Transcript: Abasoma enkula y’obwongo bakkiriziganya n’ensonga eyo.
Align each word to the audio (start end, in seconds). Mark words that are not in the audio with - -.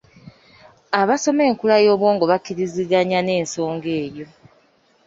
Abasoma 1.01 1.41
enkula 1.49 1.75
y’obwongo 1.85 2.23
bakkiriziganya 2.31 3.19
n’ensonga 3.23 3.89
eyo. 4.03 4.27